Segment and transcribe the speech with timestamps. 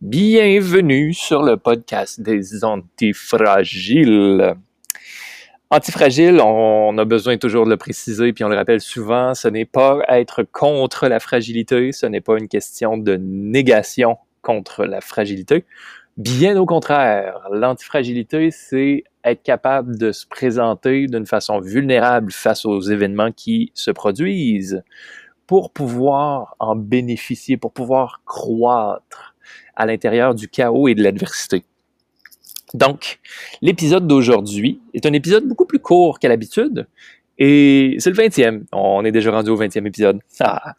[0.00, 4.54] Bienvenue sur le podcast des antifragiles.
[5.70, 9.64] Antifragile, on a besoin toujours de le préciser, puis on le rappelle souvent, ce n'est
[9.64, 15.64] pas être contre la fragilité, ce n'est pas une question de négation contre la fragilité.
[16.16, 22.80] Bien au contraire, l'antifragilité, c'est être capable de se présenter d'une façon vulnérable face aux
[22.82, 24.80] événements qui se produisent
[25.48, 29.34] pour pouvoir en bénéficier, pour pouvoir croître
[29.78, 31.64] à l'intérieur du chaos et de l'adversité.
[32.74, 33.20] Donc,
[33.62, 36.86] l'épisode d'aujourd'hui est un épisode beaucoup plus court qu'à l'habitude.
[37.38, 38.64] Et c'est le 20e.
[38.72, 40.20] On est déjà rendu au 20e épisode.
[40.40, 40.74] Ah.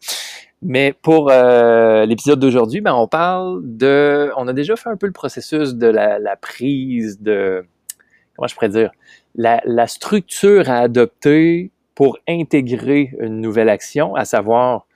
[0.62, 4.30] Mais pour euh, l'épisode d'aujourd'hui, ben, on parle de...
[4.36, 7.64] On a déjà fait un peu le processus de la, prise de...
[8.36, 8.90] Comment je pourrais dire?
[9.34, 14.86] La, la, structure à adopter pour intégrer une nouvelle action, à savoir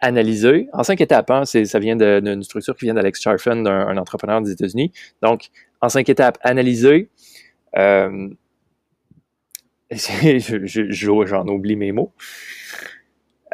[0.00, 1.30] analyser en cinq étapes.
[1.30, 4.92] Hein, ça vient d'une structure qui vient d'Alex Charfen, un, entrepreneur des États-Unis.
[5.22, 5.48] Donc,
[5.80, 7.10] en cinq étapes, analyser.
[7.76, 8.28] Euh,
[9.90, 12.12] J'en oublie mes mots.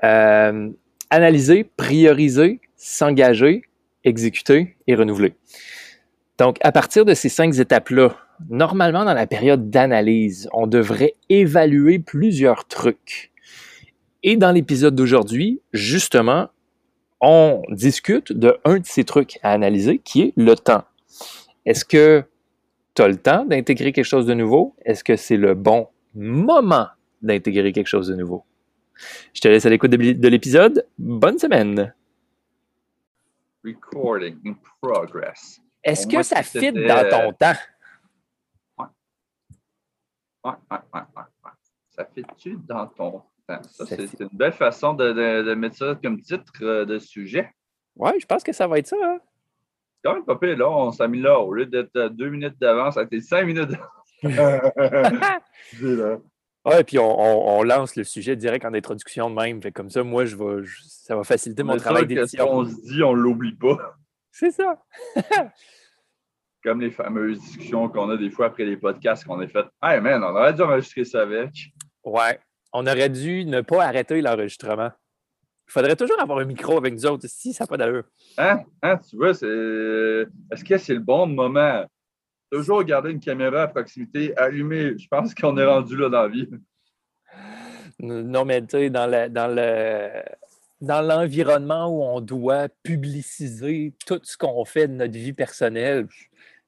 [0.05, 0.71] Euh,
[1.11, 3.63] analyser, prioriser, s'engager,
[4.05, 5.35] exécuter et renouveler.
[6.39, 8.17] Donc, à partir de ces cinq étapes-là,
[8.51, 13.33] normalement, dans la période d'analyse, on devrait évaluer plusieurs trucs.
[14.29, 16.49] Et dans l'épisode d'aujourd'hui, justement,
[17.21, 20.83] on discute de un de ces trucs à analyser qui est le temps.
[21.65, 22.25] Est-ce que
[22.97, 24.75] tu as le temps d'intégrer quelque chose de nouveau?
[24.85, 26.89] Est-ce que c'est le bon moment
[27.23, 28.45] d'intégrer quelque chose de nouveau?
[29.33, 30.85] Je te laisse à l'écoute de l'épisode.
[30.99, 31.95] Bonne semaine!
[33.65, 35.61] Recording in progress.
[35.85, 37.61] Est-ce que ça fit dans ton temps?
[38.77, 38.87] Ouais.
[40.43, 41.51] Ouais, ouais, ouais, ouais.
[41.91, 43.23] Ça fit-tu dans ton
[43.87, 47.51] c'est une belle façon de, mettre ça comme titre euh, de sujet.
[47.97, 48.97] Oui, je pense que ça va être ça.
[49.03, 49.19] Hein.
[50.05, 50.69] Quand même pas pire, là.
[50.69, 51.39] On s'est mis là.
[51.39, 53.71] Au lieu d'être deux minutes d'avance, ça a été cinq minutes
[56.65, 59.63] Oui, puis on, lance le sujet direct en introduction de même.
[59.63, 62.51] Fait comme ça, moi, je vais, ça va faciliter mon travail d'édition.
[62.51, 63.95] on se dit, on ne l'oublie pas.
[64.33, 64.83] C'est ça.
[66.65, 69.65] comme les fameuses discussions qu'on a des fois après les podcasts qu'on a fait.
[69.81, 71.53] Hey man, on aurait dû enregistrer ça avec.
[72.03, 72.41] Ouais,
[72.77, 74.91] on aurait dû ne pas arrêter l'enregistrement.
[75.69, 78.05] Il faudrait toujours avoir un micro avec nous autres, si ça n'a pas d'allure.
[78.39, 78.61] Hein?
[78.83, 78.99] hein?
[79.09, 79.47] Tu vois, c'est...
[80.53, 81.85] est-ce que c'est le bon moment?
[82.53, 84.97] Toujours garder une caméra à proximité allumée.
[84.99, 86.49] Je pense qu'on est rendu là dans la vie.
[87.99, 90.23] Non, mais tu sais, dans, dans le
[90.83, 96.07] dans l'environnement où on doit publiciser tout ce qu'on fait de notre vie personnelle,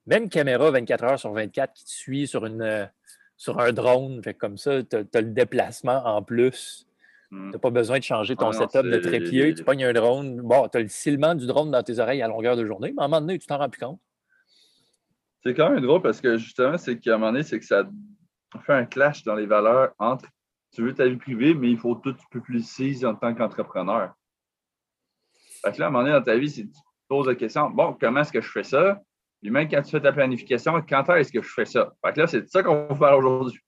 [0.07, 2.89] même caméra 24 heures sur 24 qui te suit sur une,
[3.39, 4.21] sur un drone.
[4.21, 6.85] Fait comme ça, tu as, le déplacement en plus.
[7.31, 7.47] Hmm.
[7.47, 9.55] Tu n'as pas besoin de changer ton ah setup de trépied.
[9.55, 10.41] Tu pognes un drone.
[10.41, 13.01] Bon, tu as le silement du drone dans tes oreilles à longueur de journée, mais
[13.01, 13.99] à un moment donné, tu t'en rends plus compte.
[15.43, 17.89] C'est quand même drôle parce que justement, c'est qu'à un moment donné, c'est que ça
[18.65, 20.27] fait un clash dans les valeurs entre
[20.75, 24.13] tu veux ta vie privée, mais il faut tout publiciser en tant qu'entrepreneur.
[25.63, 27.69] Fait que là, à un moment donné, dans ta vie, tu te poses la question
[27.69, 29.01] bon, comment est-ce que je fais ça?
[29.41, 31.93] Puis même quand tu fais ta planification, quand est-ce que je fais ça?
[32.05, 33.59] Fait que là, c'est ça qu'on va faire aujourd'hui.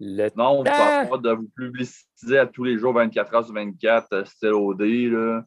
[0.00, 3.54] Non, on ne parle pas de vous publiciser à tous les jours 24 heures sur
[3.54, 4.80] 24, euh, style OD.
[4.80, 5.44] Là.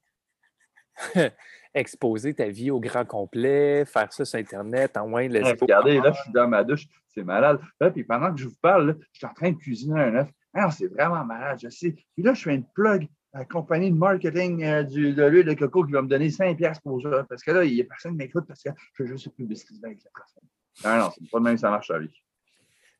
[1.74, 5.58] Exposer ta vie au grand complet, faire ça sur Internet, en moins laisser.
[5.60, 7.60] regardez, là, je suis dans ma douche, c'est malade.
[7.82, 10.30] Là, puis pendant que je vous parle, je suis en train de cuisiner un œuf.
[10.54, 11.92] Ah, c'est vraiment malade, je sais.
[11.92, 15.54] Puis là, je fais une plug la compagnie de marketing euh, du, de l'huile de
[15.54, 17.26] coco qui va me donner 5 piastres pour ça.
[17.28, 19.86] Parce que là, il n'y a personne qui m'écoute parce que je veux juste publiciser
[19.86, 20.44] avec la personne.
[20.86, 22.24] Non, non, c'est pas le même ça marche la vie.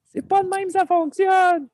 [0.04, 1.70] C'est pas le même ça fonctionne.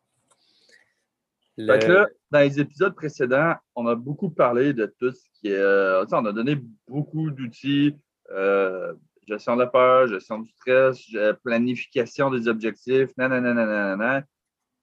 [1.58, 5.50] Fait que là, dans les épisodes précédents, on a beaucoup parlé de tout ce qui
[5.50, 5.58] est.
[5.58, 6.58] Euh, on a donné
[6.88, 7.96] beaucoup d'outils,
[8.32, 8.94] euh,
[9.28, 11.00] gestion de la peur, gestion du stress,
[11.44, 14.24] planification des objectifs, nanana.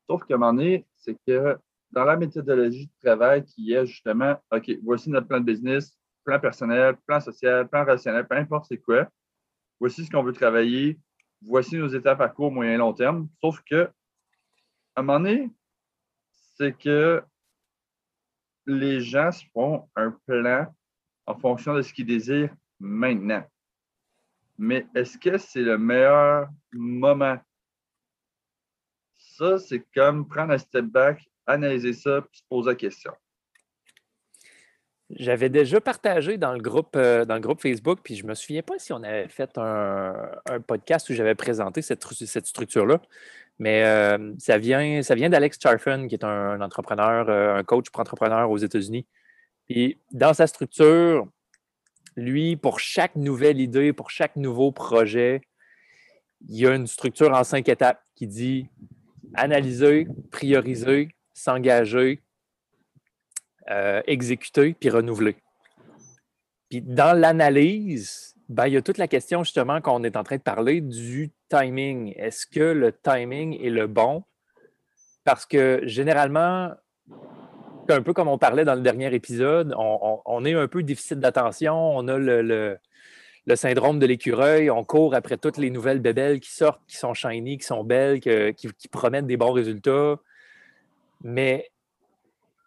[0.08, 1.58] Sauf qu'à un moment donné, c'est que
[1.90, 6.38] dans la méthodologie de travail qui est justement, OK, voici notre plan de business, plan
[6.38, 9.08] personnel, plan social, plan relationnel, peu importe c'est quoi.
[9.80, 10.98] Voici ce qu'on veut travailler.
[11.40, 13.28] Voici nos étapes à court, moyen, long terme.
[13.40, 13.84] Sauf que,
[14.96, 15.50] à un moment donné,
[16.56, 17.22] c'est que
[18.66, 20.66] les gens se font un plan
[21.26, 23.44] en fonction de ce qu'ils désirent maintenant.
[24.58, 27.38] Mais est-ce que c'est le meilleur moment?
[29.16, 33.12] Ça, c'est comme prendre un step back analyser ça puis se poser la question.
[35.10, 38.34] J'avais déjà partagé dans le groupe, euh, dans le groupe Facebook, puis je ne me
[38.34, 40.14] souviens pas si on avait fait un,
[40.66, 42.04] podcast où j'avais présenté cette,
[42.46, 43.00] structure-là.
[43.58, 47.88] Mais euh, ça vient, ça vient d'Alex Charfen, qui est un, entrepreneur, euh, un coach
[47.90, 49.06] pour entrepreneurs aux États-Unis.
[49.66, 51.26] Puis dans sa structure,
[52.14, 55.40] lui, pour chaque nouvelle idée, pour chaque nouveau projet,
[56.48, 58.68] il y a une structure en cinq étapes qui dit
[59.34, 61.08] analyser, prioriser,
[61.38, 62.22] s'engager,
[63.70, 65.36] euh, exécuter, puis renouveler.
[66.70, 70.42] Dans l'analyse, ben, il y a toute la question justement qu'on est en train de
[70.42, 72.14] parler du timing.
[72.16, 74.24] Est-ce que le timing est le bon?
[75.24, 76.72] Parce que généralement,
[77.88, 81.74] un peu comme on parlait dans le dernier épisode, on, est un peu déficit d'attention,
[81.74, 82.78] on a le,
[83.54, 87.58] syndrome de l'écureuil, on court après toutes les nouvelles bébelles qui sortent, qui sont shiny,
[87.58, 90.16] qui sont belles, qui, promettent des bons résultats.
[91.22, 91.70] Mais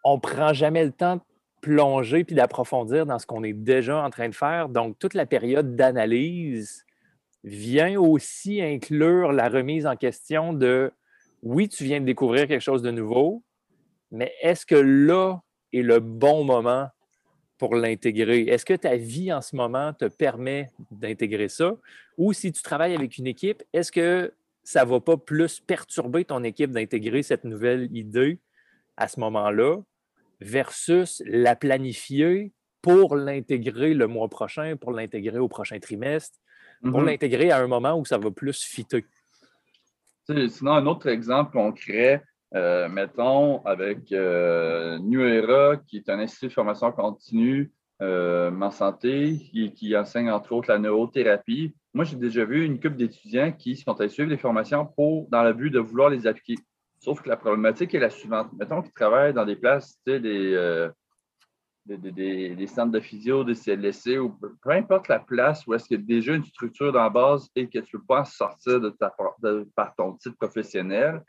[0.04, 1.22] on ne prend jamais le temps de
[1.62, 4.70] plonger puis d'approfondir dans ce qu'on est déjà en train de faire.
[4.70, 6.86] Donc, toute la période d'analyse
[7.44, 10.92] vient aussi inclure la remise en question de
[11.44, 13.44] oui, tu viens de découvrir quelque chose de nouveau,
[14.12, 15.42] mais est-ce que là
[15.74, 16.90] est le bon moment
[17.58, 18.42] pour l'intégrer?
[18.42, 21.76] Est-ce que ta vie en ce moment te permet d'intégrer ça?
[22.18, 24.34] Ou si tu travailles avec une équipe, est-ce que
[24.64, 28.40] ça ne va pas plus perturber ton équipe d'intégrer cette nouvelle idée
[28.98, 29.78] à ce moment-là
[30.40, 36.40] versus la planifier pour l'intégrer le mois prochain, pour l'intégrer au prochain trimestre,
[36.82, 37.06] pour mm-hmm.
[37.06, 39.06] l'intégrer à un moment où ça va plus fitter?
[40.26, 42.24] Sinon, un autre exemple concret,
[42.56, 48.72] euh, mettons, avec euh, New Era, qui est un institut de formation continue euh, en
[48.72, 49.38] santé,
[49.76, 51.76] qui, enseigne entre autres la neurothérapie.
[51.94, 55.54] Moi, j'ai déjà vu une couple d'étudiants qui sont allés suivre les formations dans le
[55.54, 56.56] but de vouloir les appliquer.
[57.00, 58.52] Sauf que la problématique est la suivante.
[58.54, 60.90] Mettons qu'ils travaillent dans des places, tu sais, des,
[61.86, 66.04] des, centres de physio, des CLSC, ou peu importe la place où est-ce qu'il y
[66.04, 68.90] a déjà une structure dans la base et que tu ne peux pas sortir de
[68.90, 69.14] ta,
[69.76, 71.24] par ton titre professionnel,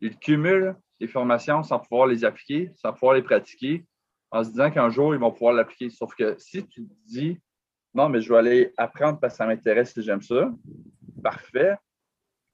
[0.00, 3.84] ils cumulent les formations sans pouvoir les appliquer, sans pouvoir les pratiquer,
[4.30, 5.90] en se disant qu'un jour, ils vont pouvoir l'appliquer.
[5.90, 7.38] Sauf que si tu te dis,
[7.94, 10.52] non, mais je vais aller apprendre parce que ça m'intéresse et j'aime ça,
[11.22, 11.76] parfait.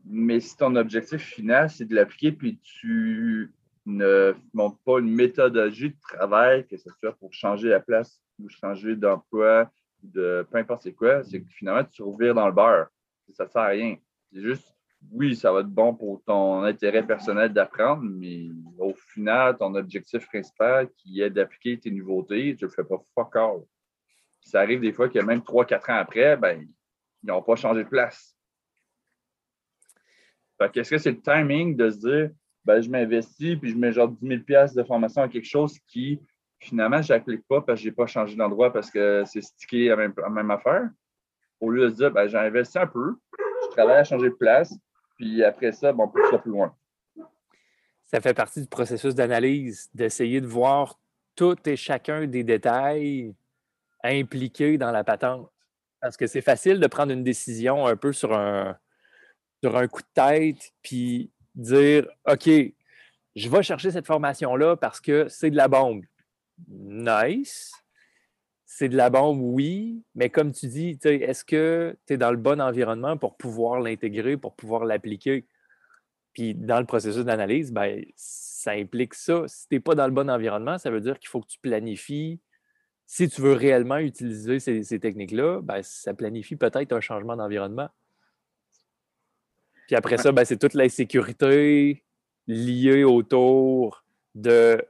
[0.05, 3.53] Mais si ton objectif final, c'est de l'appliquer, puis tu
[3.87, 8.49] ne montre pas une méthodologie de travail, que ce soit pour changer la place ou
[8.49, 9.71] changer d'emploi,
[10.03, 12.89] de peu importe c'est quoi, c'est que finalement, tu revires dans le beurre.
[13.33, 13.97] Ça ne sert à rien.
[14.33, 14.74] C'est juste,
[15.11, 18.49] oui, ça va être bon pour ton intérêt personnel d'apprendre, mais
[18.79, 23.01] au final, ton objectif principal qui est d'appliquer tes nouveautés, tu ne le fais pas
[23.15, 23.35] fuck.
[24.41, 26.67] Ça arrive des fois que même 3-4 ans après, ben,
[27.23, 28.37] ils n'ont pas changé de place.
[30.73, 32.31] Qu'est-ce que c'est le timing de se dire
[32.65, 36.21] ben, je m'investis puis je mets genre 10 000 de formation à quelque chose qui,
[36.59, 39.91] finalement, je n'applique pas parce que je n'ai pas changé d'endroit parce que c'est stické
[39.91, 40.89] à même, même affaire?
[41.61, 43.17] Au lieu de se dire, ben, j'ai un peu,
[43.63, 44.75] je travaille à changer de place,
[45.17, 46.75] puis après ça, on peut ça plus loin.
[48.05, 50.99] Ça fait partie du processus d'analyse, d'essayer de voir
[51.35, 53.35] tout et chacun des détails
[54.03, 55.51] impliqués dans la patente.
[56.01, 58.77] Parce que c'est facile de prendre une décision un peu sur un,
[59.63, 62.49] sur un coup de tête, puis dire OK,
[63.35, 66.05] je vais chercher cette formation-là parce que c'est de la bombe.
[66.69, 67.73] Nice.
[68.67, 72.37] C'est de la bombe, oui, mais comme tu dis, est-ce que tu es dans le
[72.37, 75.47] bon environnement pour pouvoir l'intégrer, pour pouvoir l'appliquer?
[76.35, 79.45] Puis dans le processus d'analyse, ben, ça implique ça.
[79.47, 81.59] Si tu n'es pas dans le bon environnement, ça veut dire qu'il faut que tu
[81.61, 82.41] planifies.
[83.07, 87.89] Si tu veux réellement utiliser ces, techniques-là, ben, ça planifie peut-être un changement d'environnement.
[89.87, 92.05] Puis après ça, ben, c'est toute l'insécurité
[92.47, 94.05] liée autour
[94.35, 94.83] de.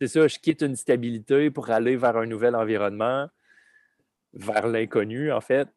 [0.00, 3.28] C'est ça, je quitte une stabilité pour aller vers un nouvel environnement,
[4.34, 5.68] vers l'inconnu, en fait.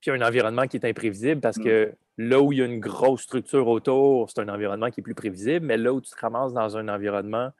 [0.00, 1.86] Puis un environnement qui est imprévisible parce que
[2.18, 2.28] mm.
[2.28, 5.14] là où il y a une grosse structure autour, c'est un environnement qui est plus
[5.14, 7.50] prévisible, mais là où tu te ramasses dans un environnement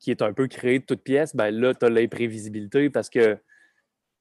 [0.00, 3.38] qui est un peu créé de toutes pièces, ben là, tu as l'imprévisibilité parce que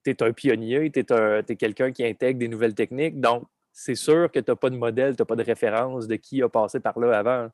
[0.04, 3.20] tu es un pionnier, tu es, quelqu'un qui intègre des nouvelles techniques.
[3.20, 6.16] Donc, c'est sûr que tu n'as pas de modèle, tu n'as pas de référence de
[6.18, 7.50] qui a passé par là avant.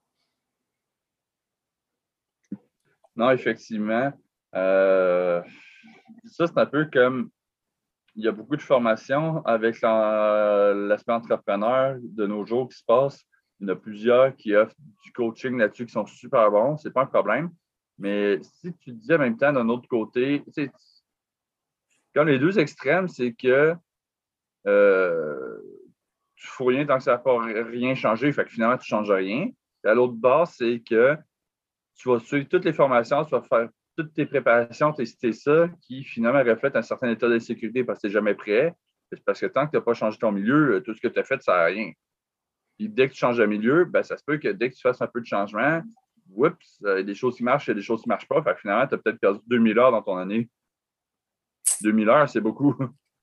[3.15, 4.11] Non, effectivement.
[4.55, 5.41] Euh,
[6.25, 7.29] ça, c'est un peu comme
[8.15, 13.25] il y a beaucoup de formations avec l'aspect entrepreneur de nos jours qui se passe.
[13.59, 16.91] Il y en a plusieurs qui offrent du coaching là-dessus qui sont super bons, c'est
[16.91, 17.51] pas un problème.
[17.97, 20.43] Mais si tu dis en même temps d'un autre côté,
[22.13, 23.75] comme les deux extrêmes, c'est que
[24.67, 25.57] euh,
[26.35, 28.93] tu ne fous rien tant que ça n'a pas rien changé, fait que finalement, tu
[28.93, 29.49] ne changes rien.
[29.83, 31.17] À l'autre base, c'est que
[31.95, 36.03] tu vas suivre toutes les formations, tu vas faire toutes tes préparations, tester ça, qui
[36.03, 38.75] finalement reflète un certain état de sécurité parce que tu n'es jamais prêt.
[39.11, 41.19] C'est parce que tant que tu n'as pas changé ton milieu, tout ce que tu
[41.19, 41.91] as fait, ça n'a rien.
[42.77, 44.81] Puis dès que tu changes de milieu, ben, ça se peut que dès que tu
[44.81, 45.81] fasses un peu de changement,
[46.31, 48.13] oups, il y a des choses qui marchent, il y a des choses qui ne
[48.13, 48.41] marchent pas.
[48.43, 50.49] Fait que finalement, tu as peut-être perdu 2000 heures dans ton année
[51.81, 52.75] 2000 heures, c'est beaucoup.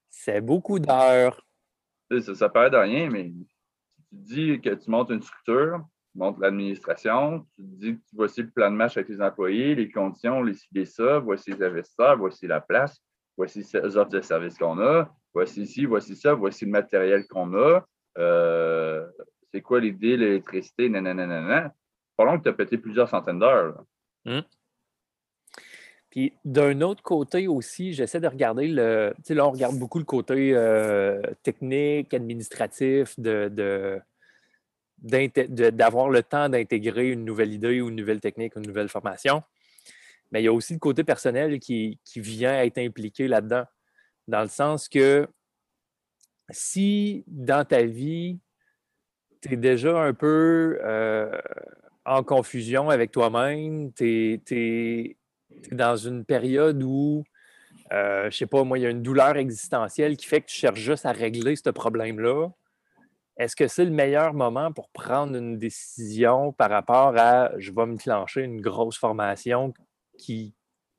[0.09, 1.47] C'est beaucoup d'heures.
[2.11, 3.47] Ça, ça paraît de rien, mais tu
[4.11, 5.81] dis que tu montes une structure,
[6.13, 9.91] tu montes l'administration, tu dis que voici le plan de match avec les employés, les
[9.91, 13.03] conditions, les ci, ça, voici les investisseurs, voici la place,
[13.37, 17.55] voici les offres de services qu'on a, voici ici, voici ça, voici le matériel qu'on
[17.55, 17.85] a,
[18.19, 19.07] euh,
[19.53, 21.75] c'est quoi l'idée, l'électricité, nanana.
[22.17, 23.83] Pendant que tu as pété plusieurs centaines d'heures.
[24.27, 24.43] Hum.
[26.11, 29.15] Puis d'un autre côté aussi, j'essaie de regarder le.
[29.17, 33.99] Tu sais, là, on regarde beaucoup le côté euh, technique, administratif, de,
[35.03, 39.43] d'avoir le temps d'intégrer une nouvelle idée ou une nouvelle technique, une nouvelle formation.
[40.31, 43.65] Mais il y a aussi le côté personnel qui, qui vient être impliqué là-dedans.
[44.29, 45.29] Dans le sens que
[46.51, 48.39] si dans ta vie,
[49.41, 51.37] tu es déjà un peu euh,
[52.05, 55.17] en confusion avec toi-même, tu es
[55.71, 57.25] dans une période où,
[57.93, 60.57] euh, je sais pas, moi, il y a une douleur existentielle qui fait que tu
[60.57, 62.49] cherches juste à régler ce problème-là.
[63.37, 67.87] Est-ce que c'est le meilleur moment pour prendre une décision par rapport à je vais
[67.87, 69.73] me clencher une grosse formation
[70.19, 70.55] qui,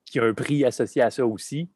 [0.06, 1.70] qui a un prix associé à ça aussi?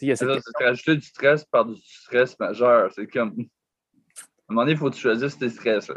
[0.00, 2.90] Il y a cette rajouter du stress par du stress majeur.
[2.94, 3.28] C'est comme.
[3.28, 5.92] À un moment donné, il faut que tu choisisses tes stress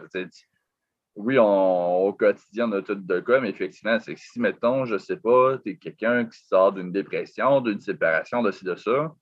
[1.16, 4.96] oui, au quotidien, on a tout de cas, mais effectivement, c'est que si, mettons, je
[4.96, 8.76] ne sais pas, tu es quelqu'un qui sort d'une dépression, d'une séparation, de ci, de
[8.76, 9.14] ça,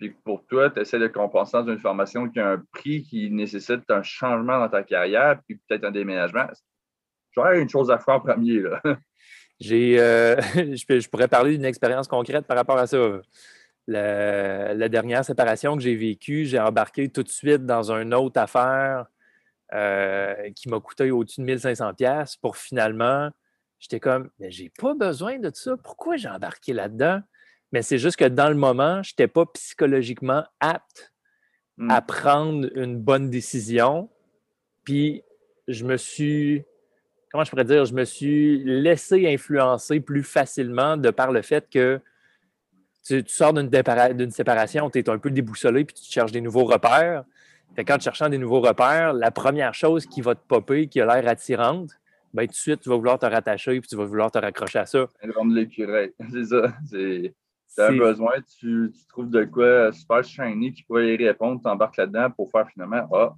[0.00, 3.30] puis pour toi, tu essaies de compenser dans une formation qui a un prix qui
[3.30, 6.46] nécessite un changement dans ta carrière, puis peut-être un déménagement,
[7.32, 8.60] j'aurais une chose à faire en premier.
[8.60, 8.80] Là.
[9.60, 13.20] J'ai, euh, je, pourrais parler d'une expérience concrète par rapport à ça.
[13.86, 19.04] La, dernière séparation que j'ai vécue, j'ai embarqué tout de suite dans une autre affaire
[19.74, 23.30] euh, qui m'a coûté au-dessus de 1500 pièces pour finalement,
[23.78, 25.76] j'étais comme, mais j'ai pas besoin de ça.
[25.76, 27.20] Pourquoi j'ai embarqué là-dedans?
[27.72, 31.12] Mais c'est juste que dans le moment, je n'étais pas psychologiquement apte
[31.88, 32.06] à hmm.
[32.06, 34.10] prendre une bonne décision.
[34.84, 35.22] Puis
[35.68, 36.64] je me suis,
[37.30, 41.68] comment je pourrais dire, je me suis laissé influencer plus facilement de par le fait
[41.70, 42.00] que
[43.04, 46.64] tu, tu sors d'une séparation, tu es un peu déboussolé, puis tu cherches des nouveaux
[46.64, 47.24] repères.
[47.76, 51.06] Fait quand cherchant des nouveaux repères, la première chose qui va te popper, qui a
[51.06, 51.90] l'air attirante,
[52.34, 54.80] ben, tout de suite, tu vas vouloir te rattacher et tu vas vouloir te raccrocher
[54.80, 55.06] à ça.
[55.34, 56.12] Rendre l'écureuil.
[56.30, 56.74] C'est ça.
[57.74, 61.96] Tu as besoin, tu, trouves de quoi super shiny qui pourrait y répondre, tu embarques
[61.96, 63.36] là-dedans pour faire finalement, ah,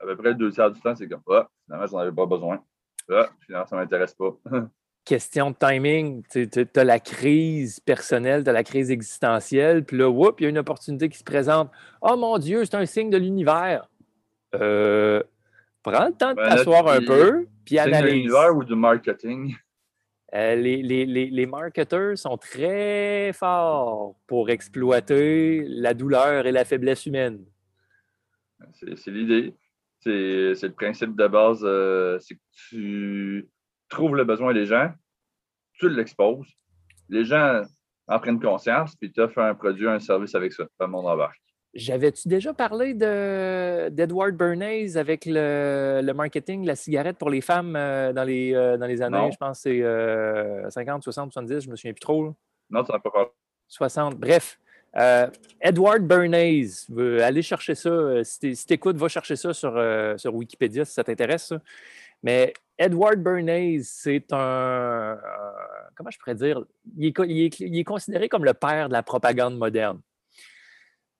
[0.00, 2.62] à peu près deux tiers du temps, c'est comme, ah, finalement, j'en avais pas besoin.
[3.10, 4.36] Ah, finalement, ça ne m'intéresse pas.
[5.04, 6.22] question de timing.
[6.30, 10.46] Tu as la crise personnelle, tu as la crise existentielle, puis là, whoop, il y
[10.46, 11.70] a une opportunité qui se présente.
[12.00, 13.88] Oh mon Dieu, c'est un signe de l'univers.
[14.54, 15.22] Euh,
[15.82, 18.02] prends le temps de ben, t'asseoir un peu, puis analyse.
[18.02, 19.56] de l'univers ou du marketing?
[20.34, 27.04] Euh, les, les, les, marketeurs sont très forts pour exploiter la douleur et la faiblesse
[27.04, 27.44] humaine.
[28.80, 29.54] C'est l'idée.
[30.00, 31.60] C'est le principe de base.
[31.62, 33.48] Euh, c'est que tu
[33.90, 34.90] trouves le besoin des gens,
[35.74, 36.48] tu l'exposes,
[37.10, 37.62] les gens
[38.06, 40.66] en prennent conscience, puis tu offres un produit, un service avec ça.
[40.78, 41.41] Pas mon embarque.
[41.74, 48.24] J'avais-tu déjà parlé d'Edward Bernays avec le, marketing, la cigarette pour les femmes euh, dans,
[48.24, 49.82] les, euh, dans les années, je pense c'est
[50.70, 52.34] 50, 60, 70, je me souviens plus trop.
[52.68, 53.28] Non, ça n'a pas parlé.
[53.68, 54.16] 60.
[54.16, 54.58] Bref,
[54.98, 55.26] euh,
[55.62, 56.86] Edward Bernays,
[57.22, 58.22] allez chercher ça.
[58.22, 59.72] Si tu écoutes, va chercher ça sur,
[60.18, 61.54] sur Wikipédia si ça t'intéresse.
[62.22, 65.18] Mais Edward Bernays, c'est un.
[65.94, 66.62] Comment je pourrais dire?
[66.98, 70.00] Il est, considéré comme le père de la propagande moderne.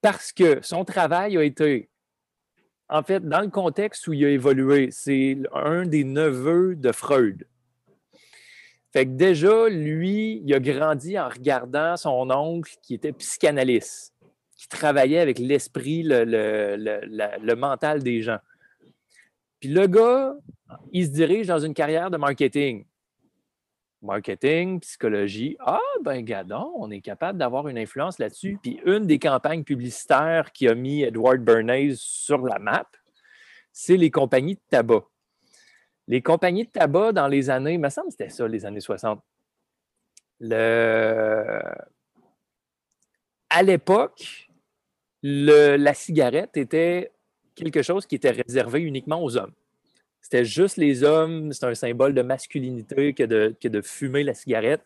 [0.03, 1.89] Parce que son travail a été.
[2.89, 7.47] En fait, dans le contexte où il a évolué, c'est un des neveux de Freud.
[8.93, 14.13] Fait que déjà, lui, il a grandi en regardant son oncle qui était psychanalyste,
[14.55, 18.41] qui travaillait avec l'esprit, le mental des gens.
[19.61, 20.35] Puis le gars,
[20.91, 22.85] il se dirige dans une carrière de marketing.
[24.03, 25.57] Marketing, psychologie.
[25.61, 28.59] Ah, ben, gadon, on est capable d'avoir une influence là-dessus.
[28.61, 32.89] Puis une des campagnes publicitaires qui a mis Edward Bernays sur la map,
[33.73, 35.05] c'est les compagnies de tabac.
[36.09, 38.81] Les compagnies de tabac dans les années, il me semble que c'était ça, les années
[38.81, 39.23] 60.
[40.41, 41.63] Le...
[43.51, 44.49] À l'époque,
[45.23, 47.13] la cigarette était
[47.55, 49.53] quelque chose qui était réservé uniquement aux hommes.
[50.23, 54.35] C'était juste les hommes, c'est un symbole de masculinité que de, que de fumer la
[54.35, 54.81] cigarette.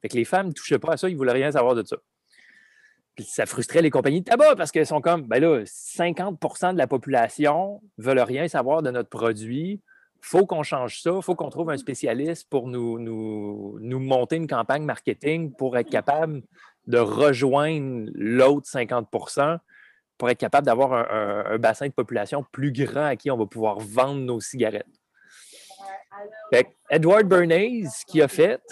[0.00, 1.84] Fait que les femmes ne touchaient pas à ça, ils ne voulaient rien savoir de
[1.84, 1.96] ça.
[3.16, 6.78] Puis ça frustrait les compagnies de tabac parce qu'elles sont comme, ben là, 50% de
[6.78, 9.80] la population ne veulent rien savoir de notre produit.
[10.20, 11.20] faut qu'on change ça.
[11.22, 15.90] faut qu'on trouve un spécialiste pour nous, nous, nous monter une campagne marketing pour être
[15.90, 16.42] capable
[16.86, 19.08] de rejoindre l'autre 50
[20.18, 23.78] pour être capable d'avoir un, bassin de population plus grand à qui on va pouvoir
[23.78, 24.86] vendre nos cigarettes.
[26.90, 28.62] Edward Bernays, ce qu'il a fait,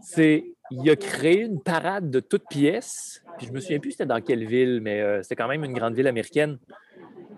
[0.00, 3.22] c'est il a créé une parade de toutes pièces.
[3.38, 5.74] Puis je me souviens plus c'était dans quelle ville, mais euh, c'était quand même une
[5.74, 6.58] grande ville américaine.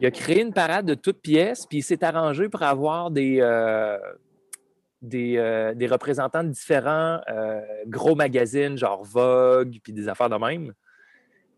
[0.01, 3.39] Il a créé une parade de toutes pièces, puis il s'est arrangé pour avoir des,
[3.41, 3.99] euh,
[5.15, 7.21] euh, des, représentants de différents
[7.87, 10.73] gros magazines, genre Vogue, puis des affaires de même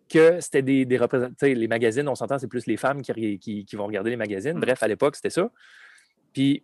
[0.08, 1.46] que c'était des, des représentants.
[1.46, 4.56] Les magazines, on s'entend, c'est plus les femmes qui, qui, vont regarder les magazines.
[4.56, 4.60] Mm.
[4.60, 5.50] Bref, à l'époque, c'était ça.
[6.32, 6.62] Puis,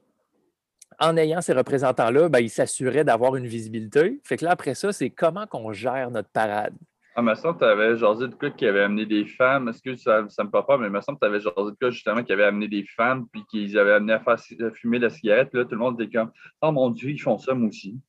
[0.99, 4.21] en ayant ces représentants-là, ben, ils s'assuraient d'avoir une visibilité.
[4.25, 6.75] Fait que là, après ça, c'est comment qu'on gère notre parade?
[7.17, 9.69] Ah, me semble que tu avais jasé de quoi qui avait amené des femmes.
[9.69, 11.77] Est-ce que ça, ça me parle pas, mais me semble que tu avais jasé de
[11.81, 14.39] quoi justement qui avait amené des femmes puis qu'ils avaient amené à faire
[14.75, 15.55] fumer la cigarette.
[15.55, 18.01] Là, tout le monde était comme Oh mon Dieu, ils font ça, moi aussi.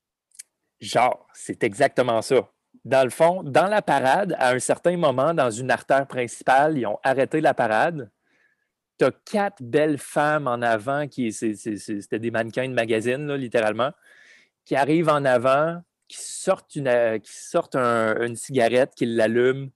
[0.79, 2.49] Genre, c'est exactement ça
[2.85, 6.85] dans le fond, dans la parade, à un certain moment, dans une artère principale, ils
[6.85, 8.11] ont arrêté la parade.
[8.99, 13.91] Tu as quatre belles femmes en avant, qui c'était des mannequins de magazine, littéralement,
[14.63, 19.69] qui arrivent en avant, qui sortent une, euh, qui sortent une cigarette, qui l'allument.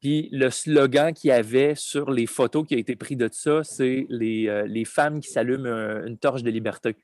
[0.00, 3.62] Puis le slogan qu'il y avait sur les photos qui ont été prises de ça,
[3.62, 5.68] c'est les, euh, les femmes qui s'allument
[6.04, 6.96] une torche de liberté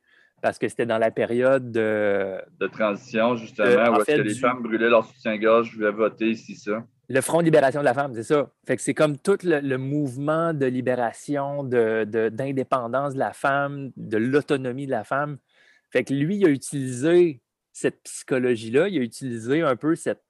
[0.43, 2.41] parce que c'était dans la période de...
[2.61, 6.85] De transition, justement, où est-ce que les femmes brûlaient leur soutien-gorge, voulaient voter, c'est ça.
[7.09, 8.51] Le Front de libération de la femme, c'est ça.
[8.67, 14.17] Fait que c'est comme tout le, mouvement de libération, d'indépendance de, de, la femme, de
[14.17, 15.39] l'autonomie de la femme.
[15.93, 17.41] Fait que lui, il a utilisé
[17.73, 20.23] cette psychologie-là, il a utilisé un peu cette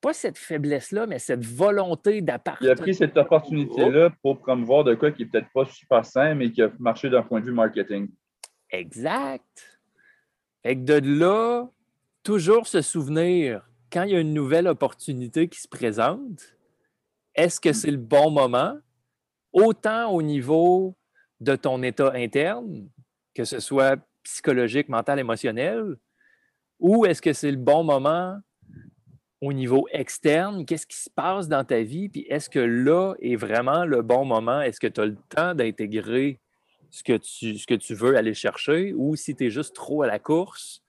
[0.00, 2.72] pas cette faiblesse-là, mais cette volonté d'appartenir.
[2.72, 6.34] Il a pris cette opportunité-là pour promouvoir de quoi qui n'est peut-être pas super sain,
[6.34, 8.08] mais qui a marché d'un point de vue marketing.
[8.72, 9.80] Exact.
[10.62, 11.68] Fait que de là,
[12.22, 16.56] toujours se souvenir, quand il y a une nouvelle opportunité qui se présente,
[17.34, 18.78] est-ce que c'est le bon moment,
[19.52, 20.96] autant au niveau
[21.40, 22.88] de ton état interne,
[23.34, 25.96] que ce soit psychologique, mental, émotionnel,
[26.78, 28.38] ou est-ce que c'est le bon moment
[29.40, 30.64] au niveau externe?
[30.66, 32.08] Qu'est-ce qui se passe dans ta vie?
[32.08, 34.60] Puis est-ce que là est vraiment le bon moment?
[34.60, 36.40] Est-ce que tu as le temps d'intégrer
[36.90, 40.02] ce que tu, ce que tu veux aller chercher ou si tu es juste trop
[40.02, 40.82] à la course.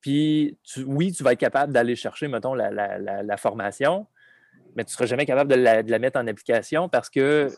[0.00, 4.06] Puis, oui, tu vas être capable d'aller chercher, mettons, la, formation,
[4.76, 7.48] mais tu ne seras jamais capable de la, mettre en application parce que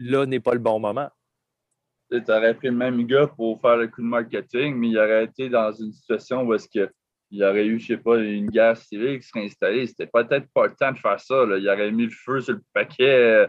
[0.00, 1.08] là n'est pas le bon moment.
[2.10, 5.24] Tu aurais pris le même gars pour faire le coup de marketing, mais il aurait
[5.24, 6.90] été dans une situation où est-ce qu'il
[7.30, 9.86] y aurait eu, je ne sais pas, une guerre civile qui serait installée.
[9.86, 11.44] C'était peut-être pas le temps de faire ça.
[11.44, 13.48] Il aurait mis le feu sur le paquet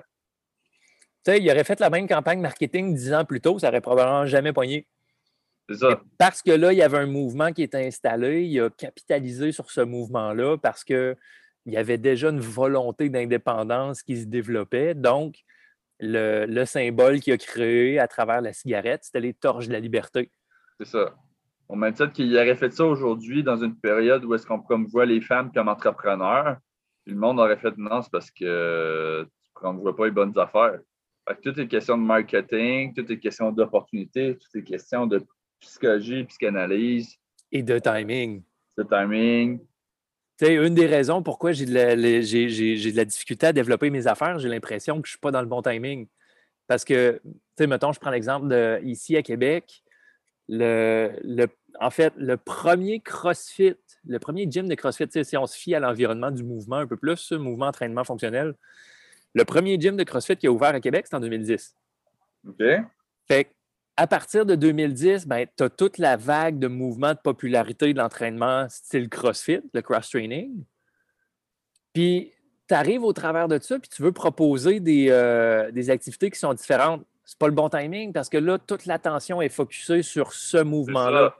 [1.28, 4.54] il aurait fait la même campagne marketing dix ans plus tôt, ça n'aurait probablement jamais
[4.54, 4.88] poigné.
[5.68, 6.00] C'est ça.
[6.20, 9.72] parce que là, il y avait un mouvement qui était installé, il a capitalisé sur
[9.72, 11.16] ce mouvement-là parce qu'il
[11.66, 14.94] y avait déjà une volonté d'indépendance qui se développait.
[14.94, 15.38] Donc,
[16.00, 20.30] le, symbole qu'il a créé à travers la cigarette, c'était les torches de la liberté.
[20.80, 21.16] C'est ça.
[21.68, 25.22] On titre qu'il aurait fait ça aujourd'hui dans une période où est-ce qu'on promouvoit les
[25.22, 26.58] femmes comme entrepreneurs,
[27.08, 30.80] le monde aurait fait non, c'est parce que tu ne promouvois pas les bonnes affaires.
[31.42, 35.26] Tout est question de marketing, tout est question d'opportunité, tout est question de
[35.60, 37.18] psychologie, psychanalyse.
[37.52, 38.44] Et de timing.
[38.78, 39.60] De timing.
[40.38, 44.06] Tu sais, une des raisons pourquoi j'ai de, la, de la difficulté à développer mes
[44.06, 46.08] affaires, j'ai l'impression que je ne suis pas dans le bon timing.
[46.68, 49.84] Parce que, tu sais, mettons, je prends l'exemple de ici à Québec,
[50.48, 51.48] le, le,
[51.80, 55.80] en fait, le premier CrossFit, le premier gym de CrossFit, si on se fie à
[55.80, 58.56] l'environnement du mouvement un peu plus, ce mouvement entraînement fonctionnel,
[59.36, 61.76] le premier gym de CrossFit qui a ouvert à Québec, c'est en 2010.
[62.48, 62.64] OK.
[63.28, 63.52] Fait
[63.98, 67.98] à partir de 2010, ben, tu as toute la vague de mouvements de popularité de
[67.98, 70.64] l'entraînement style CrossFit, le cross-training.
[71.94, 72.34] Puis,
[72.68, 76.40] tu arrives au travers de ça, puis tu veux proposer des, euh, des activités qui
[76.40, 77.06] sont différentes.
[77.24, 81.36] C'est pas le bon timing parce que là, toute l'attention est focusée sur ce mouvement-là.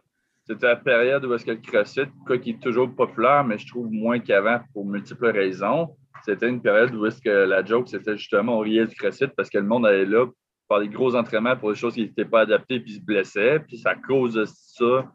[0.48, 3.68] C'était la période où est-ce que le CrossFit, quoi qui est toujours populaire, mais je
[3.68, 8.18] trouve moins qu'avant pour multiples raisons c'était une période où est-ce que la joke, c'était
[8.18, 10.26] justement on riait du CrossFit parce que le monde allait là
[10.68, 13.60] pour des gros entraînements pour des choses qui n'étaient pas adaptées puis se blessait.
[13.60, 15.12] Puis c'est à cause de ça,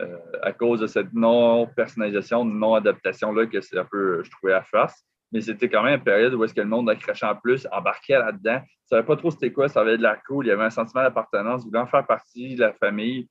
[0.00, 5.04] euh, à cause de cette non-personnalisation, non-adaptation-là que c'est un peu, je trouvais à face.
[5.32, 7.66] Mais c'était quand même une période où est-ce que le monde a craché en plus,
[7.72, 8.60] embarquait là-dedans.
[8.60, 10.70] ne savait pas trop c'était quoi, ça avait de la cool, il y avait un
[10.70, 13.28] sentiment d'appartenance, voulant faire partie de la famille.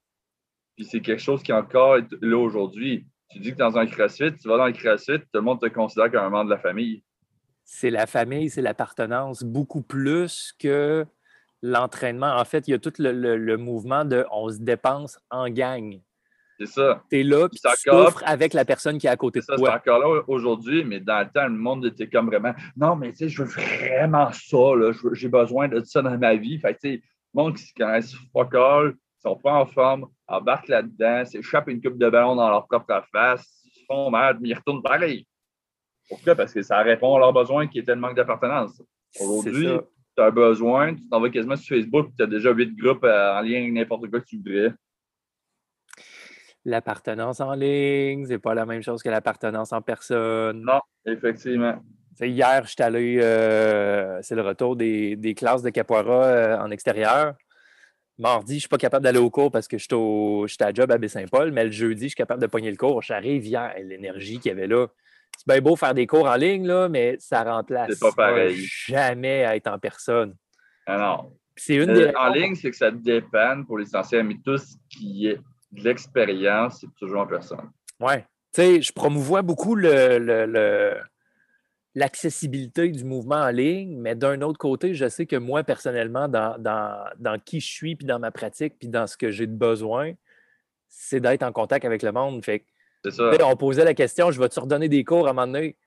[0.75, 3.05] Puis c'est quelque chose qui encore là aujourd'hui.
[3.29, 5.67] Tu dis que dans un CrossFit, tu vas dans le CrossFit, tout le monde te
[5.67, 7.03] considère comme un membre de la famille
[7.73, 11.05] c'est la famille, c'est l'appartenance, beaucoup plus que
[11.61, 12.35] l'entraînement.
[12.35, 15.97] En fait, il y a tout le, mouvement de on se dépense en gang.
[16.59, 17.01] C'est ça.
[17.09, 19.57] Tu es là, puis tu souffres avec la personne qui est à côté de toi.
[19.57, 23.13] C'est encore là aujourd'hui, mais dans le temps, le monde était comme vraiment Non, mais
[23.13, 24.57] tu sais, je veux vraiment ça,
[25.13, 26.59] j'ai besoin de ça dans ma vie.
[26.59, 26.95] Fait tu sais,
[27.33, 31.69] le monde qui se connaissent fuck all, ils sont pas en forme, embarquent là-dedans, s'échappent
[31.69, 34.83] une coupe de ballon dans leur propre face, ils se font mal, mais ils retournent
[34.83, 35.25] pareil.
[36.11, 36.35] Pourquoi?
[36.35, 38.81] Parce que ça répond à leurs besoins qui étaient le manque d'appartenance.
[39.17, 39.69] Aujourd'hui,
[40.17, 43.05] tu as un besoin, tu t'en vas quasiment sur Facebook, tu as déjà huit groupes
[43.05, 44.73] euh, en lien avec n'importe quoi que tu voudrais.
[46.65, 50.63] L'appartenance en ligne, c'est pas la même chose que l'appartenance en personne.
[50.63, 51.81] Non, effectivement.
[52.19, 57.35] hier, je suis allé, euh, c'est le retour des, classes de capoeira euh, en extérieur.
[58.19, 60.91] Mardi, je ne suis pas capable d'aller au cours parce que je suis à job
[60.91, 63.01] à Baie-Saint-Paul, mais le jeudi, je suis capable de pogner le cours.
[63.01, 64.87] J'arrive hier, l'énergie qu'il y avait là
[65.37, 68.47] c'est bien beau faire des cours en ligne, là, mais ça remplace pas
[68.87, 70.35] jamais à être en personne.
[70.85, 71.33] Ah non.
[71.55, 75.27] C'est une euh, En ligne, c'est que ça dépend pour l'essentiel, mais tout ce qui
[75.27, 75.39] est
[75.71, 77.69] de l'expérience, c'est toujours en personne.
[77.99, 78.15] Oui.
[78.53, 80.97] Tu sais, je promouvois beaucoup le,
[81.95, 86.57] l'accessibilité du mouvement en ligne, mais d'un autre côté, je sais que moi, personnellement, dans,
[86.59, 90.13] dans qui je suis, puis dans ma pratique, puis dans ce que j'ai de besoin,
[90.89, 92.43] c'est d'être en contact avec le monde.
[92.43, 92.65] Fait
[93.43, 95.77] on posait la question, je vais-tu redonner des cours à un moment donné?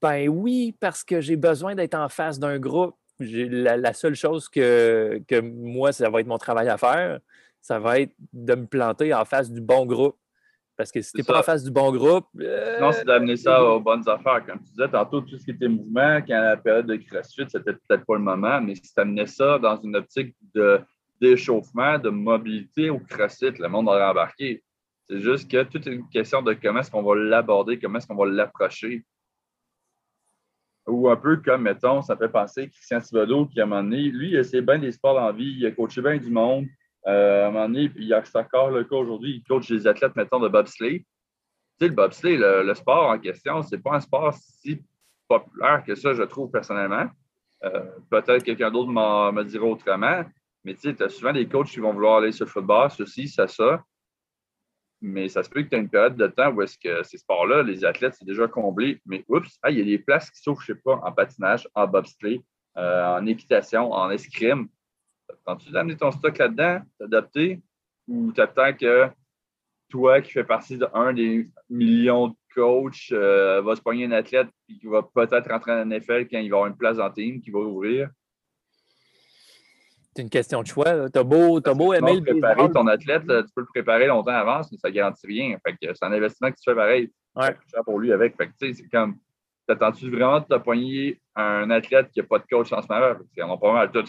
[0.00, 2.96] Ben oui, parce que j'ai besoin d'être en face d'un groupe.
[3.20, 7.20] La, seule chose que, que moi, ça va être mon travail à faire,
[7.60, 10.16] ça va être de me planter en face du bon groupe.
[10.76, 12.26] Parce que si tu n'es pas en face du bon groupe.
[12.40, 14.44] Euh, non, c'est d'amener ça aux bonnes affaires.
[14.44, 17.74] Comme tu disais tantôt, tout ce qui était mouvement, quand la période de CrossFit, c'était
[17.74, 20.80] peut-être pas le moment, mais si tu amenais ça dans une optique de
[21.20, 24.64] d'échauffement, de mobilité au CrossFit, le monde aurait embarqué.
[25.08, 28.16] C'est juste que toute une question de comment est-ce qu'on va l'aborder, comment est-ce qu'on
[28.16, 29.04] va l'approcher.
[30.86, 34.02] Ou un peu comme, mettons, ça fait penser Christian Thibodeau qui, à un moment donné,
[34.02, 36.66] lui, il essayé bien des sports en vie, il a coaché bien du monde.
[37.06, 39.86] Euh, à un moment donné, puis il a encore le cas aujourd'hui, il coach des
[39.86, 41.00] athlètes, mettons, de bobsleigh.
[41.00, 41.06] Tu
[41.80, 44.80] sais, le bobsleigh, le, sport en question, c'est pas un sport si
[45.28, 47.06] populaire que ça, je trouve personnellement.
[47.64, 50.24] Euh, peut-être quelqu'un d'autre me dira autrement,
[50.64, 52.90] mais tu sais, tu as souvent des coachs qui vont vouloir aller sur le football,
[52.90, 53.82] ceci, ça, ça
[55.02, 57.18] mais ça se peut que tu as une période de temps où est-ce que ces
[57.18, 60.62] sports-là, les athlètes, c'est déjà comblé, mais oups, il y a des places qui s'ouvrent,
[60.62, 62.40] je ne sais pas, en patinage, en bobsleigh,
[62.78, 64.68] euh, en équitation, en escrime.
[65.44, 67.60] Quand tu d'amener ton stock là-dedans, t'adapter,
[68.06, 69.10] ou t'attends que
[69.88, 74.48] toi, qui fais partie d'un des millions de coachs, euh, va se pogner un athlète
[74.66, 77.50] qui va peut-être rentrer en NFL quand il va avoir une place en team qui
[77.50, 78.08] va ouvrir?
[80.14, 81.10] C'est une question de choix.
[81.10, 84.32] Tu as beau, as beau aimer le préparer ton athlète, tu peux le préparer longtemps
[84.32, 85.56] avant, mais ça ne garantit rien.
[85.64, 87.10] c'est un investissement que tu fais pareil.
[87.34, 87.56] Ouais.
[87.84, 88.36] pour lui avec.
[88.36, 89.16] Fait c'est comme
[89.66, 93.14] T'attends-tu vraiment de te un athlète qui n'a pas de coach en ce moment?
[93.38, 94.04] On en a pas mal tout.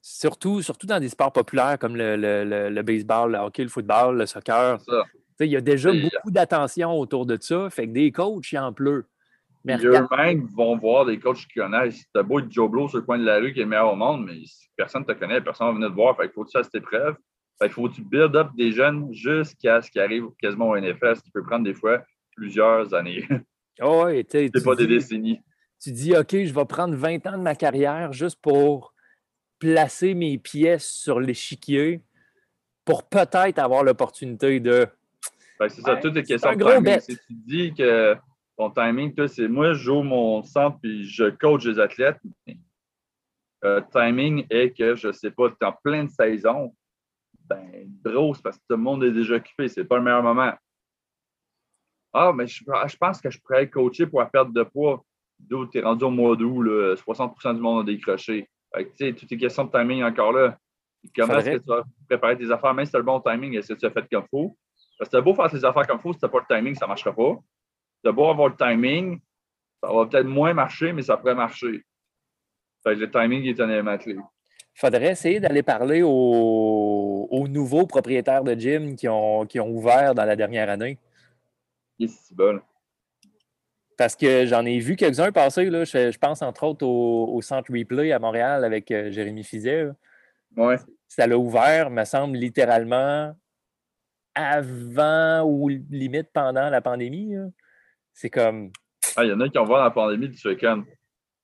[0.00, 4.18] Surtout, surtout dans des sports populaires comme le, le, le, baseball, le hockey, le football,
[4.18, 4.78] le soccer.
[5.40, 7.68] Il y a déjà beaucoup d'attention autour de ça.
[7.70, 9.06] Fait que des coachs, il en pleut.
[9.66, 12.04] Eux-mêmes vont voir des coachs qui connaissent.
[12.12, 13.92] T'as beau être Joe Blow sur le coin de la rue qui est le meilleur
[13.92, 14.42] au monde, mais
[14.76, 16.16] personne ne te connaît, personne ne va venir te voir.
[16.16, 17.16] Fait qu'il faut que tu fasses tes preuves.
[17.58, 20.78] Fait qu'il faut que tu build up des jeunes jusqu'à ce qu'ils arrivent quasiment au
[20.78, 22.02] NFS, qui peut prendre des fois
[22.36, 23.26] plusieurs années.
[23.82, 25.40] Oh, ouais, c'est pas des décennies.
[25.82, 28.94] Tu dis, OK, je vais prendre 20 ans de ma carrière juste pour
[29.58, 32.00] placer mes pièces sur l'échiquier
[32.84, 34.86] pour peut-être avoir l'opportunité de.
[35.58, 38.16] c'est ça, toutes les questions de Si tu dis que
[38.56, 42.20] ton timing, c'est moi, je joue mon centre puis je coach les athlètes.
[43.62, 46.74] Le timing est que, je ne sais pas, tu es en pleine saison.
[47.46, 49.68] Ben, c'est parce que tout le monde est déjà occupé.
[49.68, 50.52] C'est pas le meilleur moment.
[52.12, 52.62] Ah, mais je,
[52.96, 55.04] pense que je pourrais coacher pour la perte de poids.
[55.38, 58.48] D'où tu es rendu au mois d'août, 60% du monde a décroché.
[58.72, 60.56] Fait que, tu sais, toutes les questions de timing encore là.
[61.14, 63.54] Comment est-ce que tu vas préparer tes affaires, même si tu as le bon timing,
[63.56, 64.56] est-ce que tu as fait comme il faut?
[64.98, 66.56] Parce que c'est beau faire tes affaires comme il faut, si tu n'as pas le
[66.56, 67.38] timing, ça ne marchera pas
[68.04, 69.20] de beau avoir le timing,
[69.82, 71.84] ça va peut-être moins marcher, mais ça pourrait marcher.
[72.84, 74.14] le timing est un élément clé.
[74.14, 80.14] Il faudrait essayer d'aller parler aux, nouveaux propriétaires de gym qui ont, qui ont ouvert
[80.14, 80.98] dans la dernière année.
[82.00, 82.60] C'est bon.
[83.96, 85.70] Parce que j'en ai vu quelques-uns passer.
[85.70, 85.84] Là.
[85.84, 89.86] Je, pense entre autres au, Centre Replay à Montréal avec euh, Jérémy Fizet.
[90.56, 90.76] Ouais.
[91.06, 93.34] Ça l'a ouvert, me semble, littéralement
[94.34, 97.36] avant ou limite pendant la pandémie.
[98.14, 98.70] C'est comme.
[99.16, 100.86] Ah, il y en a qui ont voir la pandémie, tu fais comme.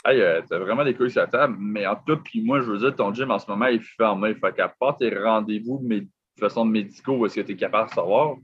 [0.05, 2.71] Hey, euh, t'as vraiment des couilles sur la table, mais en tout, puis moi, je
[2.71, 4.35] veux dire, ton gym en ce moment est fermé.
[4.35, 6.07] Fait qu'à part tes rendez-vous de
[6.39, 8.37] façon médicaux, est-ce que tu es capable de savoir,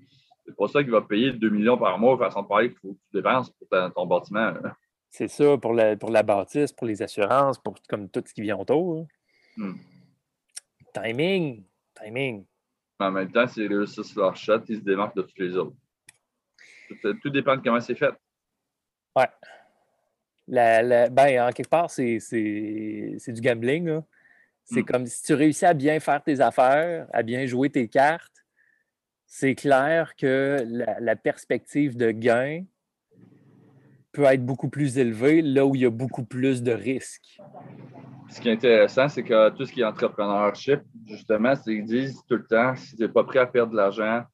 [0.44, 2.78] c'est pour ça qu'il va payer 2 millions par mois, de façon de parler qu'il
[2.78, 4.52] faut que tu dépenses pour ton bâtiment.
[5.08, 8.42] C'est ça, pour la, pour la bâtisse, pour les assurances, pour comme tout ce qui
[8.42, 9.06] vient autour.
[9.56, 9.76] Hmm.
[10.92, 12.44] Timing, timing.
[12.98, 15.76] En même temps, s'ils réussissent leur shot, ils se démarquent de tous les autres.
[17.22, 18.12] Tout, dépend de comment c'est fait.
[19.14, 19.28] Ouais.
[20.48, 24.00] ben, en quelque part, c'est du gambling.
[24.64, 24.84] C'est hmm.
[24.84, 28.44] comme si tu réussis à bien faire tes affaires, à bien jouer tes cartes,
[29.26, 30.64] c'est clair que
[31.00, 32.64] la, perspective de gain
[34.12, 37.38] peut être beaucoup plus élevée là où il y a beaucoup plus de risques.
[38.28, 42.20] Ce qui est intéressant, c'est que tout ce qui est entrepreneurship, justement, c'est qu'ils disent
[42.28, 44.24] tout le temps si tu n'es pas prêt à perdre de l'argent,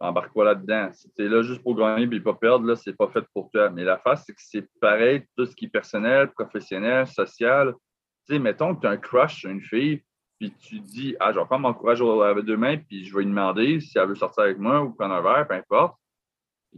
[0.00, 0.90] embarque-toi là-dedans.
[0.92, 3.50] Si tu es là juste pour gagner et pas perdre, là, c'est pas fait pour
[3.50, 3.70] toi.
[3.70, 7.74] Mais la face, c'est que c'est pareil, tout ce qui est personnel, professionnel, social.
[8.26, 10.02] Tu sais, mettons que tu as un crush une fille,
[10.38, 13.22] puis tu dis, ah, je vais prendre mon courage avec deux mains, puis je vais
[13.22, 15.96] lui demander si elle veut sortir avec moi ou prendre un verre, peu importe.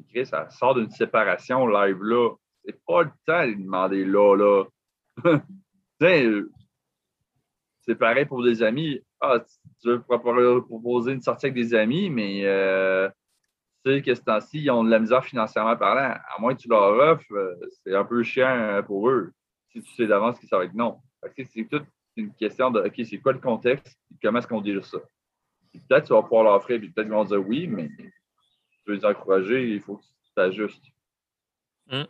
[0.08, 2.30] Puis ça sort d'une séparation live là.
[2.64, 4.64] C'est pas le temps de lui demander là, là.
[7.80, 9.00] c'est pareil pour des amis.
[9.24, 9.38] Ah,
[9.80, 13.08] tu veux proposer une sortie avec des amis, mais euh,
[13.85, 16.16] tu sais que ce temps-ci, ils ont de la misère financièrement parlant.
[16.35, 19.32] À moins que tu leur offres, euh, c'est un peu chiant pour eux.
[19.70, 20.98] Si tu sais d'avance que ça va être non.
[21.37, 23.98] C'est tout c'est une question de OK, c'est quoi le contexte?
[24.11, 24.98] Et comment est-ce qu'on dit ça?
[25.88, 28.12] Peut-être tu vas pouvoir l'offrir, puis peut-être qu'ils vont dire oui, mais tu
[28.87, 30.85] veux les encourager, il faut que tu t'ajustes.
[31.87, 32.04] Hmm.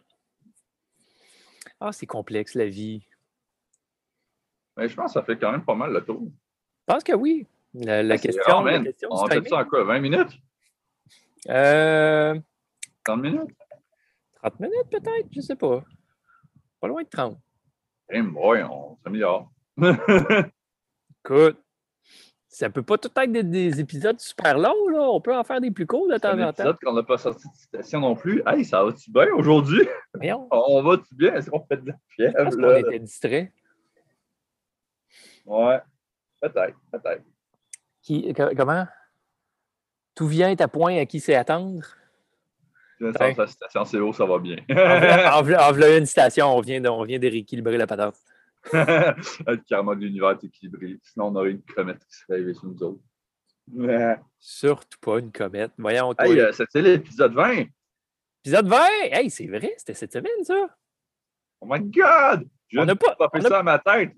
[1.78, 3.06] Ah, c'est complexe la vie.
[4.76, 6.28] Mais je pense que ça fait quand même pas mal le tour.
[6.88, 7.46] Je pense que oui.
[7.74, 9.84] La, question, la question, On fait ça en quoi?
[9.84, 10.32] 20 minutes?
[11.48, 12.38] Euh...
[13.04, 13.50] 30 minutes?
[14.42, 15.84] 30 minutes peut-être, je sais pas.
[16.80, 17.38] Pas loin de 30.
[18.10, 19.50] Eh boy, on s'améliore.
[21.24, 21.62] Écoute,
[22.48, 25.08] ça peut pas tout être des, épisodes super longs, là.
[25.10, 26.64] On peut en faire des plus courts de temps en temps.
[26.64, 28.42] épisode qu'on n'a pas sorti de citation non plus.
[28.44, 29.88] Hey, ça va-tu bien aujourd'hui?
[30.50, 31.34] On va-tu bien?
[31.34, 32.38] Est-ce qu'on fait de la fièvre?
[32.38, 33.52] Est-ce qu'on était distrait.
[35.46, 35.80] Ouais,
[36.42, 37.22] peut-être, peut-être.
[38.02, 38.86] Qui, comment?
[40.14, 41.86] Tout vient à point à qui c'est attendre?
[43.00, 44.56] La citation, c'est haut, ça va bien.
[44.68, 48.16] en, voilà une citation, on vient, on vient de rééquilibrer la patente.
[48.72, 50.98] le karma de l'univers est équilibré.
[51.02, 53.00] Sinon, on aurait une comète qui serait arrivée sur nous autres.
[54.38, 55.72] Surtout pas une comète.
[55.78, 57.64] Voyons, hey, euh, c'était l'épisode 20.
[58.44, 58.78] Épisode 20!
[59.12, 60.68] Hey, c'est vrai, c'était cette semaine, ça.
[61.60, 62.48] Oh my God!
[62.68, 64.12] Je n'ai pas, pas fait ça à ma tête.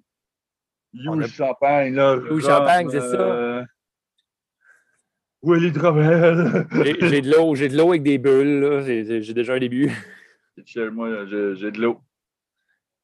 [0.95, 2.17] You Champagne, là.
[2.17, 3.21] You Champagne, c'est ça.
[3.21, 3.65] Euh,
[5.43, 6.67] où est l'hydromel?
[7.01, 9.93] j'ai de l'eau, j'ai de l'eau avec des bulles, J'ai déjà un début.
[10.93, 12.01] Moi, j'ai de l'eau.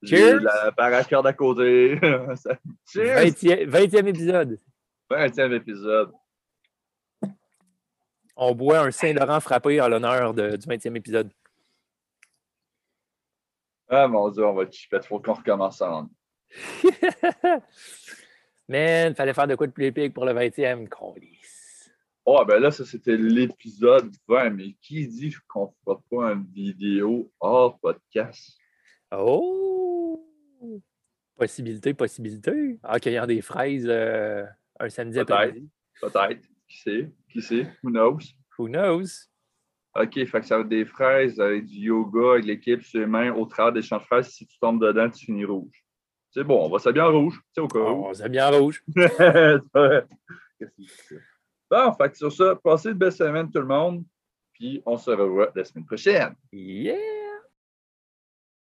[0.02, 0.40] Cheers!
[0.40, 1.98] La paracorde à côté.
[2.86, 3.26] Cheers!
[3.26, 4.58] 20e, épisode.
[5.10, 6.12] 20e épisode.
[8.36, 11.30] On boit un Saint-Laurent frappé en l'honneur du 20e épisode.
[13.90, 15.00] Ah mon dieu, on va chipper.
[15.02, 16.08] Faut qu'on recommence en.
[18.68, 20.88] Man, fallait faire de quoi de plus épique pour le 20e.
[22.24, 26.46] Oh, ben là, ça c'était l'épisode 20, mais qui dit qu'on ne fera pas une
[26.52, 28.56] vidéo hors podcast?
[29.10, 30.24] Oh!
[31.36, 32.78] Possibilité, possibilité.
[32.84, 34.44] En cueillant des fraises euh,
[34.78, 35.68] un samedi après-midi.
[36.00, 36.46] Peut-être.
[36.68, 37.12] Qui sait?
[37.32, 37.66] Qui sait?
[37.82, 38.20] Who knows?
[38.58, 39.08] Who knows?
[39.96, 43.06] OK, fait que ça va être des fraises avec du yoga, avec l'équipe sur les
[43.06, 44.28] mains, au travers des champs de fraises.
[44.28, 45.84] Si tu tombes dedans, tu finis rouge.
[46.30, 47.40] C'est bon, on va s'habiller en rouge.
[47.52, 48.04] C'est au cas où.
[48.04, 48.84] On va s'habiller en rouge.
[48.94, 49.12] bon,
[51.94, 54.04] fait que sur ça, passez une belle semaine tout le monde.
[54.52, 56.34] Puis on se revoit la semaine prochaine.
[56.52, 57.29] Yeah!